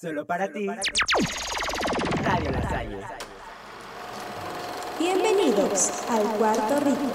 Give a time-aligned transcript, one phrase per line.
[0.00, 0.66] Solo para ti.
[2.22, 3.00] Radio.
[4.98, 7.12] Bienvenidos al Cuarto Rico.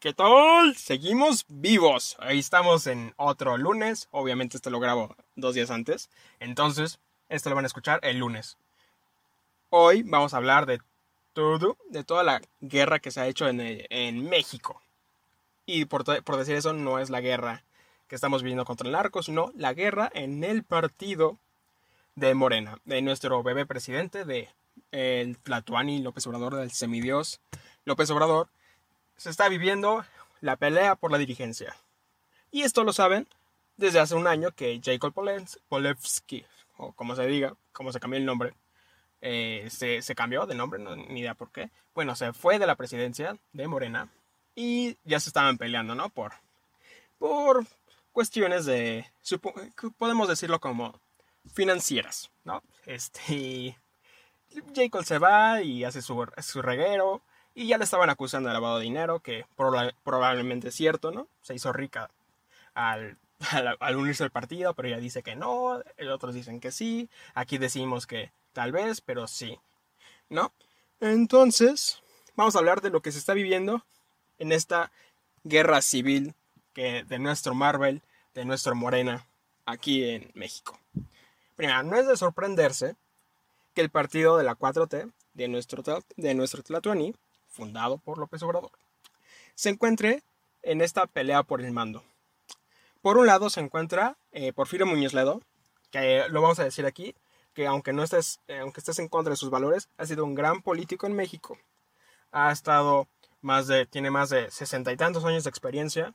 [0.00, 0.74] ¿Qué tal?
[0.74, 2.16] Seguimos vivos.
[2.18, 4.08] Ahí estamos en otro lunes.
[4.10, 6.10] Obviamente esto lo grabo dos días antes.
[6.40, 6.98] Entonces,
[7.28, 8.58] esto lo van a escuchar el lunes.
[9.68, 10.80] Hoy vamos a hablar de
[11.32, 14.82] todo, de toda la guerra que se ha hecho en, en México.
[15.64, 17.62] Y por, por, decir eso, no es la guerra
[18.10, 21.38] que estamos viviendo contra el narco, sino la guerra en el partido
[22.16, 24.48] de Morena, de nuestro bebé presidente, de
[24.90, 27.40] el Tlatuani López Obrador, del semidios
[27.84, 28.48] López Obrador,
[29.16, 30.04] se está viviendo
[30.40, 31.76] la pelea por la dirigencia.
[32.50, 33.28] Y esto lo saben
[33.76, 35.14] desde hace un año que Jacob
[35.68, 36.44] Polewski,
[36.78, 38.54] o como se diga, como se cambió el nombre,
[39.20, 41.70] eh, se, se, cambió de nombre, no, ni idea por qué.
[41.94, 44.08] Bueno, se fue de la presidencia de Morena
[44.56, 46.08] y ya se estaban peleando, ¿no?
[46.08, 46.32] Por,
[47.20, 47.64] por
[48.12, 49.06] cuestiones de,
[49.98, 51.00] podemos decirlo como
[51.52, 52.62] financieras, ¿no?
[52.86, 53.78] Este,
[54.74, 57.22] Jacob se va y hace su, su reguero
[57.54, 59.46] y ya le estaban acusando de lavado de dinero, que
[60.04, 61.28] probablemente es cierto, ¿no?
[61.42, 62.10] Se hizo rica
[62.74, 63.18] al,
[63.80, 65.82] al, unirse al partido, pero ella dice que no,
[66.12, 69.58] otros dicen que sí, aquí decimos que tal vez, pero sí,
[70.28, 70.52] ¿no?
[71.00, 72.02] Entonces,
[72.36, 73.84] vamos a hablar de lo que se está viviendo
[74.38, 74.90] en esta
[75.44, 76.34] guerra civil
[76.72, 78.02] que de nuestro Marvel,
[78.34, 79.26] de nuestro Morena,
[79.66, 80.78] aquí en México.
[81.56, 82.96] Primero, no es de sorprenderse
[83.74, 85.82] que el partido de la 4T, de nuestro,
[86.16, 87.14] de nuestro Tlatuani,
[87.48, 88.72] fundado por López Obrador,
[89.54, 90.22] se encuentre
[90.62, 92.02] en esta pelea por el mando.
[93.02, 95.40] Por un lado se encuentra eh, Porfirio Muñoz Ledo,
[95.90, 97.14] que lo vamos a decir aquí,
[97.54, 100.34] que aunque no estés, eh, aunque estés en contra de sus valores, ha sido un
[100.34, 101.58] gran político en México.
[102.32, 103.08] Ha estado
[103.40, 106.14] más de, tiene más de sesenta y tantos años de experiencia.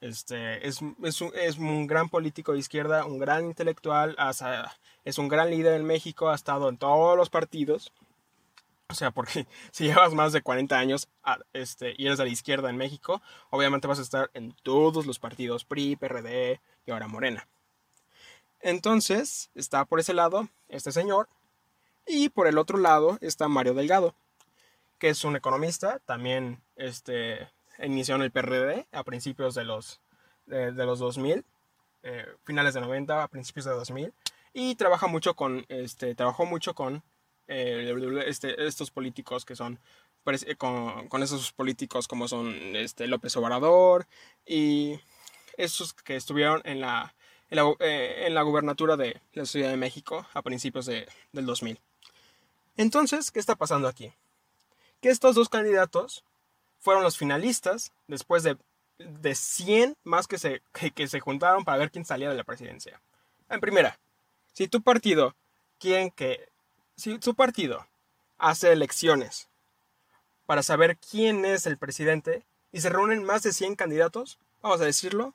[0.00, 4.16] Este, es, es, un, es, un, gran político de izquierda, un gran intelectual,
[5.04, 7.92] es un gran líder en México, ha estado en todos los partidos.
[8.88, 11.08] O sea, porque si llevas más de 40 años
[11.52, 13.20] este, y eres de la izquierda en México,
[13.50, 17.46] obviamente vas a estar en todos los partidos, PRI, PRD y ahora Morena.
[18.62, 21.28] Entonces, está por ese lado este señor
[22.06, 24.14] y por el otro lado está Mario Delgado,
[24.98, 27.48] que es un economista, también este,
[27.82, 30.00] inició en el PRD a principios de los,
[30.46, 31.44] de, los 2000,
[32.02, 34.12] eh, finales de 90, a principios de 2000,
[34.52, 37.02] y trabaja mucho con, este, trabajó mucho con
[37.48, 39.78] eh, este, estos políticos que son,
[40.58, 44.06] con, con, esos políticos como son este, López Obrador
[44.46, 45.00] y
[45.56, 47.14] esos que estuvieron en la,
[47.48, 51.46] en la, eh, en la gubernatura de la Ciudad de México a principios de, del
[51.46, 51.78] 2000.
[52.76, 54.12] Entonces, ¿qué está pasando aquí?
[55.00, 56.24] que estos dos candidatos
[56.80, 58.56] fueron los finalistas después de,
[58.98, 60.62] de 100 más que se,
[60.94, 63.00] que, se juntaron para ver quién salía de la presidencia.
[63.48, 63.98] En primera,
[64.52, 65.36] si tu partido
[65.78, 66.48] quieren que
[66.96, 67.86] si tu partido
[68.38, 69.48] hace elecciones
[70.46, 74.84] para saber quién es el presidente y se reúnen más de 100 candidatos, vamos a
[74.84, 75.34] decirlo,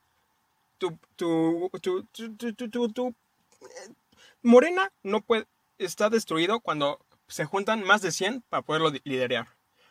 [0.78, 3.94] tu, tu, tu, eh,
[4.42, 5.48] Morena no puede,
[5.78, 9.48] está destruido cuando se juntan más de 100 para poderlo liderar.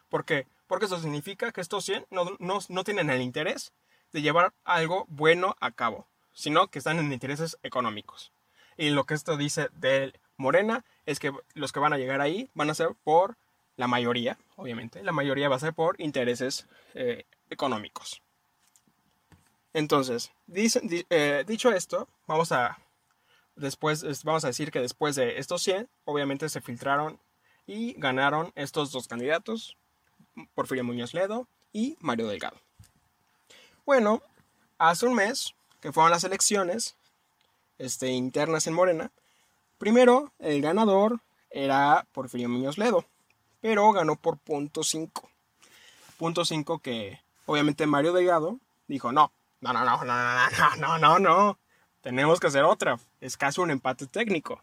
[0.08, 0.46] ¿Por qué?
[0.74, 3.72] Porque eso significa que estos 100 no, no, tienen el interés
[4.12, 8.32] de llevar algo bueno a cabo, sino que están en intereses económicos.
[8.76, 12.50] Y lo que esto dice de Morena es que los que van a llegar ahí
[12.54, 13.36] van a ser por
[13.76, 18.20] la mayoría, obviamente, la mayoría va a ser por intereses eh, económicos.
[19.74, 22.80] Entonces, eh, dicho esto, vamos a
[23.54, 27.20] después vamos a decir que después de estos 100, obviamente se filtraron
[27.64, 29.76] y ganaron estos dos candidatos,
[30.54, 32.56] Porfirio Muñoz Ledo y Mario Delgado.
[33.84, 34.22] Bueno,
[34.78, 36.96] hace un mes que fueron las elecciones
[37.78, 39.10] este, internas en Morena,
[39.78, 43.04] primero el ganador era Porfirio Muñoz Ledo,
[43.60, 45.28] pero ganó por punto 5.
[46.16, 51.18] Punto 5 que obviamente Mario Delgado dijo, no, no, no, no, no, no, no, no,
[51.18, 51.58] no,
[52.00, 54.60] tenemos que hacer otra, es casi un empate técnico.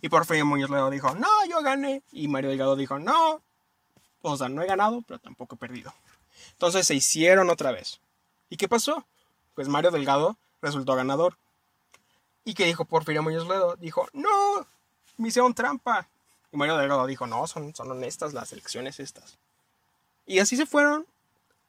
[0.00, 2.02] Y Porfirio Muñoz Ledo dijo, no, yo gané.
[2.10, 3.40] Y Mario Delgado dijo, no,
[4.22, 5.92] o sea, no he ganado, pero tampoco he perdido.
[6.52, 8.00] Entonces se hicieron otra vez.
[8.48, 9.04] ¿Y qué pasó?
[9.54, 11.36] Pues Mario Delgado resultó ganador.
[12.44, 13.76] ¿Y qué dijo Porfirio Muñoz Ledo?
[13.76, 14.66] Dijo, no,
[15.16, 16.08] me hicieron trampa.
[16.50, 19.38] Y Mario Delgado dijo, no, son, son honestas las elecciones estas.
[20.26, 21.06] Y así se fueron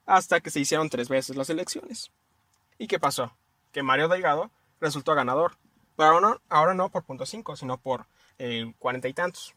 [0.06, 2.10] hasta que se hicieron tres veces las elecciones.
[2.78, 3.32] ¿Y qué pasó?
[3.72, 5.56] Que Mario Delgado resultó ganador.
[5.96, 8.06] Pero ahora no, ahora no por punto 5, sino por
[8.38, 9.54] eh, cuarenta y tantos.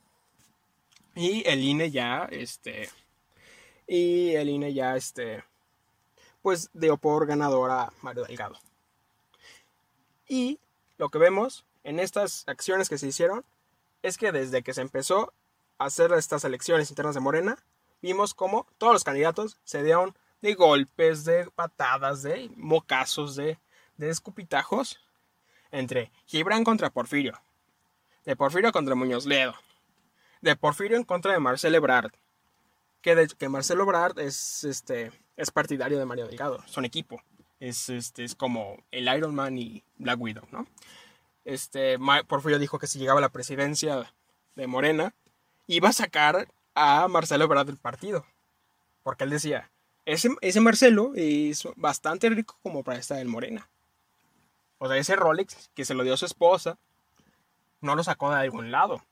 [1.17, 2.89] Y el INE ya, este,
[3.87, 5.43] y el INE ya, este,
[6.43, 8.55] pues dio por ganador a Mario Delgado.
[10.27, 10.59] Y
[10.99, 13.43] lo que vemos en estas acciones que se hicieron
[14.03, 15.33] es que desde que se empezó
[15.79, 17.57] a hacer estas elecciones internas de Morena,
[17.99, 23.57] vimos como todos los candidatos se dieron de golpes, de patadas, de mocazos, de,
[23.97, 24.99] de escupitajos
[25.71, 27.41] entre Gibran contra Porfirio,
[28.23, 29.55] de Porfirio contra Muñoz Ledo,
[30.41, 32.11] de Porfirio en contra de Marcelo Ebrard,
[33.01, 37.21] que, de, que Marcelo Ebrard es, este, es partidario de Mario Delgado, son equipo,
[37.59, 40.67] es, este, es como el Iron Man y Black Widow, ¿no?
[41.45, 41.97] Este,
[42.27, 44.11] Porfirio dijo que si llegaba a la presidencia
[44.55, 45.13] de Morena,
[45.65, 48.25] iba a sacar a Marcelo Ebrard del partido,
[49.03, 49.71] porque él decía,
[50.05, 53.69] ese, ese Marcelo es bastante rico como para estar en Morena.
[54.77, 56.77] O sea, ese Rolex que se lo dio a su esposa,
[57.81, 59.03] no lo sacó de algún lado.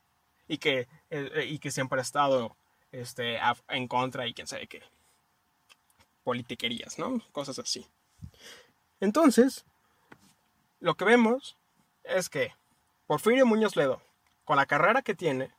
[0.47, 2.55] Y que, eh, y que siempre ha estado
[2.91, 3.39] este,
[3.69, 4.83] en contra y quién sabe qué.
[6.23, 7.21] Politiquerías, ¿no?
[7.31, 7.85] Cosas así.
[8.99, 9.65] Entonces,
[10.79, 11.57] lo que vemos
[12.03, 12.53] es que
[13.07, 14.01] Porfirio Muñoz Ledo,
[14.45, 15.51] con la carrera que tiene,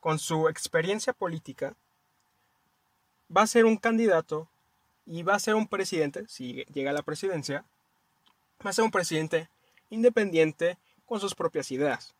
[0.00, 1.74] con su experiencia política,
[3.34, 4.48] va a ser un candidato
[5.04, 7.64] y va a ser un presidente, si llega a la presidencia,
[8.64, 9.48] va a ser un presidente
[9.90, 12.14] independiente con sus propias ideas.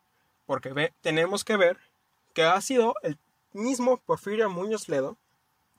[0.47, 1.79] Porque tenemos que ver
[2.39, 3.19] que ha sido el
[3.53, 5.17] mismo Porfirio Muñoz Ledo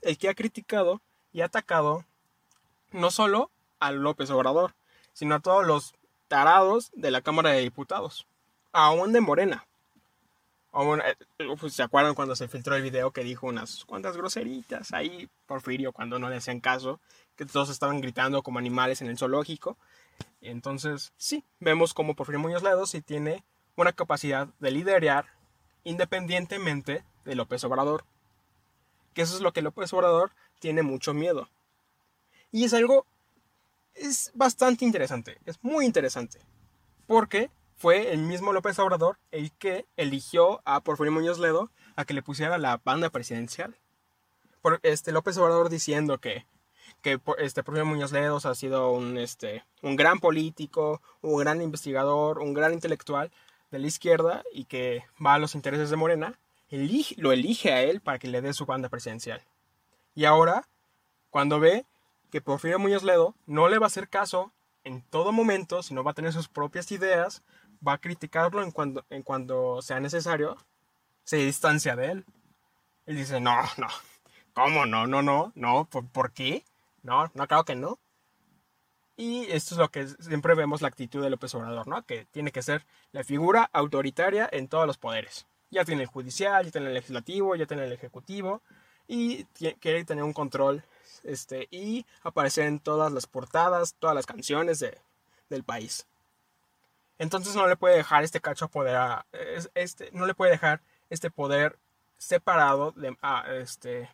[0.02, 1.00] el que ha criticado
[1.32, 2.04] y atacado
[2.92, 4.76] no solo a López Obrador,
[5.14, 5.94] sino a todos los
[6.28, 8.28] tarados de la Cámara de Diputados,
[8.74, 9.68] aún de Morena.
[10.74, 11.16] Eh,
[11.58, 15.94] pues, ¿Se acuerdan cuando se filtró el video que dijo unas cuantas groseritas ahí, Porfirio,
[15.94, 17.00] cuando no le hacían caso,
[17.38, 19.78] que todos estaban gritando como animales en el zoológico?
[20.42, 23.46] Entonces, sí, vemos como Porfirio Muñoz Ledo sí tiene
[23.78, 25.39] una capacidad de liderar
[25.90, 28.06] independientemente de López Obrador.
[29.14, 31.50] Que eso es lo que López Obrador tiene mucho miedo.
[32.52, 33.06] Y es algo,
[33.96, 36.40] es bastante interesante, es muy interesante.
[37.08, 42.14] Porque fue el mismo López Obrador el que eligió a Porfirio Muñoz Ledo a que
[42.14, 43.76] le pusiera la banda presidencial.
[44.62, 46.46] Por este López Obrador diciendo que
[47.02, 52.40] que este Porfirio Muñoz Ledos ha sido un, este, un gran político, un gran investigador,
[52.40, 53.32] un gran intelectual
[53.72, 56.40] de la izquierda y que va a los intereses de Morena,
[57.18, 59.42] lo elige a él para que le dé su banda presidencial.
[60.16, 60.68] Y ahora,
[61.30, 61.86] cuando ve
[62.32, 64.52] que Porfirio Muñoz Ledo no le va a hacer caso
[64.84, 67.44] en todo momento, sino va a tener sus propias ideas,
[67.86, 70.58] va a criticarlo en cuando, en cuando sea necesario,
[71.24, 72.26] se distancia de él.
[73.06, 73.88] Él dice, no, no,
[74.54, 75.08] ¿cómo no?
[75.08, 76.64] No, no, no, ¿por, ¿por qué?
[77.02, 77.98] No, no creo que no.
[79.20, 82.06] Y esto es lo que siempre vemos la actitud de López Obrador, ¿no?
[82.06, 85.46] Que tiene que ser la figura autoritaria en todos los poderes.
[85.72, 88.62] Ya tiene el judicial, ya tiene el legislativo, ya tiene el ejecutivo
[89.10, 89.44] y
[89.82, 90.86] quiere tener un control
[91.26, 94.98] este, y aparecer en todas las portadas, todas las canciones de,
[95.50, 96.08] del país.
[97.18, 99.26] Entonces no le puede dejar este cacho poder
[99.76, 100.80] este, no le puede dejar
[101.10, 101.78] este poder
[102.18, 104.10] separado a, este,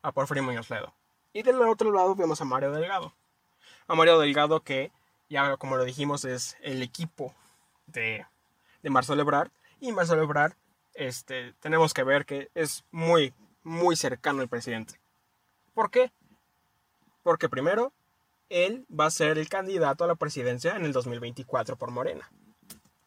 [0.00, 0.94] a Porfirio Muñoz Ledo.
[1.32, 3.12] Y del otro lado vemos a Mario Delgado.
[3.86, 4.90] A Mario Delgado que,
[5.28, 7.34] ya como lo dijimos, es el equipo
[7.86, 8.26] de,
[8.82, 9.50] de Marcelo Ebrard.
[9.80, 10.54] Y Marcelo Ebrard,
[10.94, 14.98] este, tenemos que ver que es muy, muy cercano al presidente.
[15.74, 16.12] ¿Por qué?
[17.22, 17.92] Porque primero,
[18.48, 22.30] él va a ser el candidato a la presidencia en el 2024 por Morena.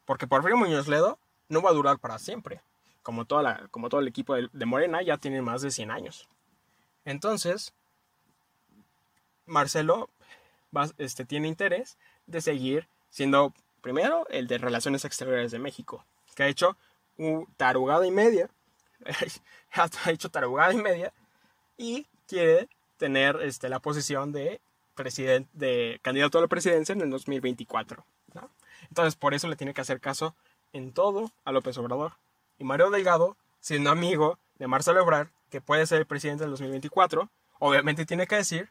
[0.04, 2.60] Porque Porfirio Muñoz Ledo no va a durar para siempre.
[3.02, 6.28] Como, toda como todo el equipo de, de Morena ya tiene más de 100 años.
[7.04, 7.72] Entonces,
[9.46, 10.10] Marcelo
[10.98, 16.48] este, tiene interés de seguir siendo primero el de Relaciones Exteriores de México, que ha
[16.48, 16.76] hecho
[17.16, 18.50] un tarugada y media,
[19.72, 21.12] ha hecho tarugada y media,
[21.76, 24.60] y quiere tener este, la posición de,
[25.54, 28.04] de candidato a la presidencia en el 2024.
[28.88, 30.34] Entonces, por eso le tiene que hacer caso
[30.72, 32.14] en todo a López Obrador.
[32.58, 37.28] Y Mario Delgado, siendo amigo de Marcelo Ebrard, que puede ser el presidente del 2024,
[37.58, 38.70] obviamente tiene que decir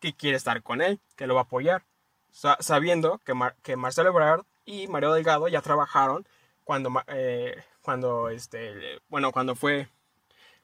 [0.00, 1.84] que quiere estar con él, que lo va a apoyar,
[2.30, 6.26] sabiendo que, que Marcelo Ebrard y Mario Delgado ya trabajaron
[6.64, 9.88] cuando, eh, cuando este, bueno, cuando fue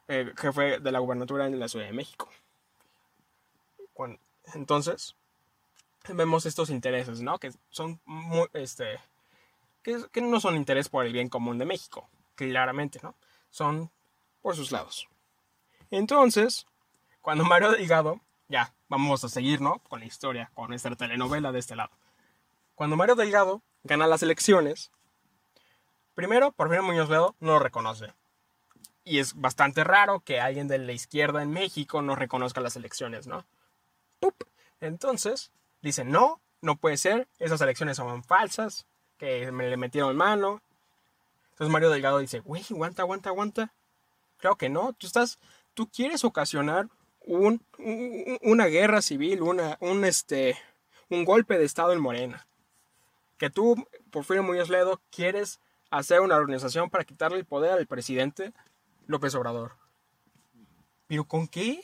[0.09, 2.29] eh, jefe de la gubernatura en la Ciudad de México.
[4.55, 5.17] entonces,
[6.09, 7.39] vemos estos intereses, ¿no?
[7.39, 9.01] Que son muy, este,
[9.83, 13.15] que no son interés por el bien común de México, claramente, ¿no?
[13.51, 13.91] Son
[14.43, 15.09] por sus lados.
[15.91, 16.67] Entonces,
[17.23, 19.79] cuando Mario Delgado ya, vamos a seguir, ¿no?
[19.81, 21.91] Con la historia, con nuestra telenovela de este lado.
[22.75, 24.91] Cuando Mario Delgado gana las elecciones,
[26.15, 28.13] primero, Porfirio Muñoz Ledo no lo reconoce.
[29.05, 33.27] Y es bastante raro que alguien de la izquierda en México no reconozca las elecciones,
[33.27, 33.45] ¿no?
[34.19, 34.35] ¡Pup!
[34.81, 38.87] Entonces, dice, no, no puede ser, esas elecciones son falsas,
[39.19, 40.61] que me le metieron mano.
[41.51, 43.73] Entonces Mario Delgado dice, güey, aguanta, aguanta, aguanta.
[44.39, 45.39] Claro que no, tú estás,
[45.75, 46.89] tú quieres ocasionar
[47.25, 50.57] un, un- una guerra civil, una, un, este,
[51.11, 52.47] un golpe de Estado en Morena.
[53.39, 53.77] Que tú,
[54.11, 55.59] Porfirio Muñoz Ledo, quieres
[55.91, 58.53] hacer una organización para quitarle el poder al presidente
[59.07, 59.73] López Obrador.
[61.07, 61.83] ¿Pero con qué?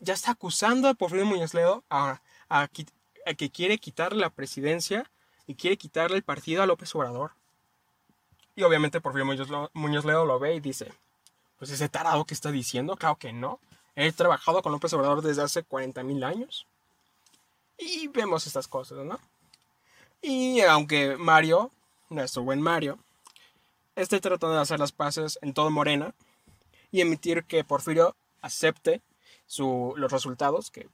[0.00, 5.10] Ya está acusando a Porfirio Muñoz Ledo a, a que quiere quitarle la presidencia
[5.46, 7.32] y quiere quitarle el partido a López Obrador.
[8.54, 10.92] Y obviamente Porfirio Muñoz, Muñoz Ledo lo ve y dice,
[11.58, 13.60] pues ese tarado que está diciendo, claro que no.
[14.00, 16.68] He trabajado con López Obrador desde hace 40 mil años.
[17.76, 19.18] Y vemos estas cosas, ¿no?
[20.22, 21.72] Y aunque Mario,
[22.08, 23.00] nuestro buen Mario,
[23.96, 26.14] esté tratando de hacer las paces en todo Morena
[26.92, 29.02] y emitir que Porfirio acepte
[29.48, 30.88] su, los resultados, que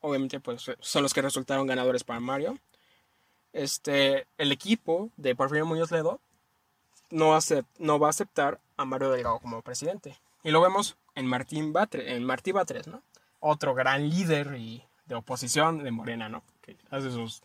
[0.00, 2.56] obviamente pues, son los que resultaron ganadores para Mario,
[3.52, 6.20] este, el equipo de Porfirio Muñoz Ledo
[7.10, 7.36] no,
[7.78, 10.16] no va a aceptar a Mario Delgado como presidente.
[10.44, 13.02] Y lo vemos en Martín Batres, en Martí Batres, ¿no?
[13.40, 16.44] Otro gran líder y de oposición de Morena, ¿no?
[16.60, 17.42] Que hace sus,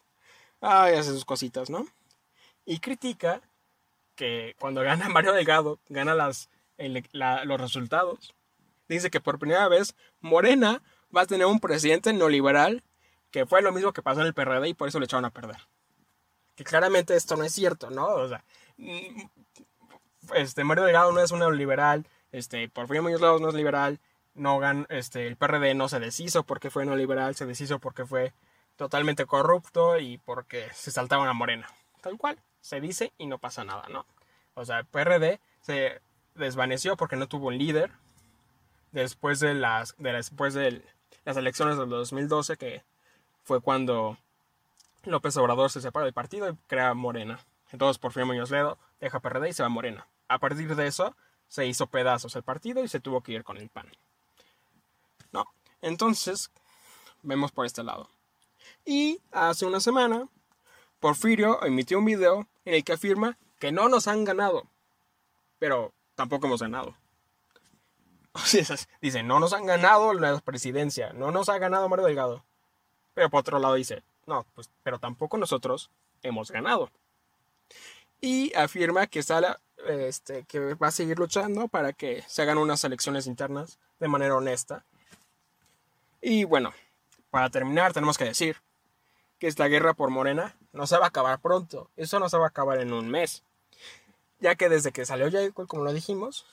[0.62, 1.88] ay, hace sus cositas, ¿no?
[2.66, 3.42] Y critica
[4.16, 8.36] que cuando gana Mario Delgado, gana las, los resultados.
[8.88, 10.84] Dice que por primera vez Morena
[11.16, 12.84] va a tener un presidente neoliberal
[13.32, 15.32] que fue lo mismo que pasó en el PRD y por eso le echaron a
[15.32, 15.68] perder.
[16.54, 18.06] Que claramente esto no es cierto, ¿no?
[18.06, 18.44] O sea,
[20.36, 24.00] este, Mario Delgado no es un neoliberal, este, Porfirio Muñoz Ledo no es liberal,
[24.34, 28.34] no gan, este, el PRD no se deshizo porque fue neoliberal, se deshizo porque fue
[28.76, 31.68] totalmente corrupto y porque se saltaban a Morena.
[32.02, 34.06] Tal cual, se dice y no pasa nada, ¿no?
[34.56, 36.02] O sea, el PRD se
[36.36, 37.92] desvaneció porque no tuvo un líder
[38.92, 40.84] después de las, de después de
[41.26, 42.84] las elecciones del 2012 que
[43.44, 44.18] fue cuando
[45.04, 47.40] López Obrador se separa del partido y crea Morena.
[47.72, 50.08] Entonces Porfirio Muñoz Ledo deja PRD y se va a Morena.
[50.28, 51.16] A partir de eso
[51.54, 53.88] se hizo pedazos el partido y se tuvo que ir con el PAN.
[55.32, 55.46] No,
[55.84, 56.50] entonces
[57.22, 58.10] vemos por este lado.
[58.86, 60.28] Y hace una semana
[61.00, 64.64] Porfirio emitió un video en el que afirma que no nos han ganado,
[65.60, 66.98] pero tampoco hemos ganado.
[69.02, 72.44] Dice, no nos han ganado la presidencia, no nos ha ganado Mario Delgado.
[73.14, 75.92] Pero por otro lado dice, no, pues, pero tampoco nosotros
[76.24, 76.90] hemos ganado.
[78.22, 82.84] Y afirma que, está, este, que va a seguir luchando para que se hagan unas
[82.84, 84.86] elecciones internas de manera honesta.
[86.22, 86.74] Y bueno,
[87.30, 88.58] para terminar tenemos que decir
[89.40, 91.90] que esta guerra por Morena no se va a acabar pronto.
[91.98, 93.44] Eso no se va a acabar en un mes.
[94.40, 96.46] Ya que desde que salió Jacob, como lo dijimos,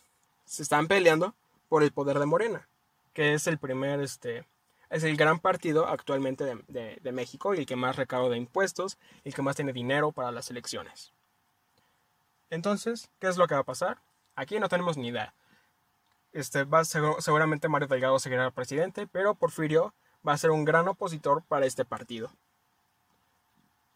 [0.45, 1.35] se están peleando
[1.69, 2.69] por el poder de Morena,
[3.13, 4.45] que es el primer, este,
[4.91, 9.43] es el gran partido actualmente de, México y el que más recauda impuestos, el que
[9.43, 11.13] más tiene dinero para las elecciones.
[12.51, 13.99] Entonces, ¿qué es lo que va a pasar?
[14.37, 15.33] Aquí no tenemos ni idea.
[16.33, 19.95] Este, va, segu- seguramente Mario Delgado seguirá presidente, pero Porfirio
[20.27, 22.31] va a ser un gran opositor para este partido.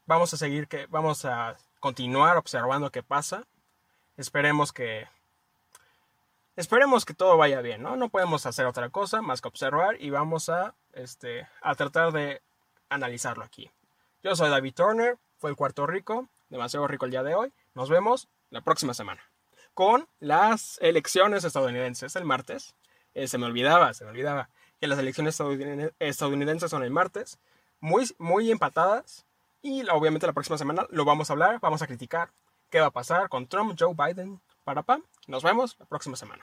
[0.06, 3.44] Vamos a seguir que, vamos a continuar observando qué pasa.
[4.16, 5.08] Esperemos que
[6.56, 7.96] Esperemos que todo vaya bien, ¿no?
[7.96, 12.42] No podemos hacer otra cosa más que observar y vamos a, este, a tratar de
[12.88, 13.73] analizarlo aquí.
[14.23, 17.52] Yo soy David Turner, fue el Cuarto Rico, demasiado rico el día de hoy.
[17.75, 19.20] Nos vemos la próxima semana
[19.75, 22.75] con las elecciones estadounidenses el martes.
[23.14, 24.49] Eh, se me olvidaba, se me olvidaba
[24.80, 27.38] que las elecciones estadounid- estadounidenses son el martes,
[27.80, 29.26] muy, muy empatadas
[29.61, 32.30] y obviamente la próxima semana lo vamos a hablar, vamos a criticar
[32.70, 35.02] qué va a pasar con Trump, Joe Biden, para pam.
[35.26, 36.42] Nos vemos la próxima semana.